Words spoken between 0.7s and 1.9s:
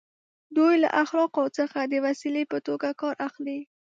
له اخلاقو څخه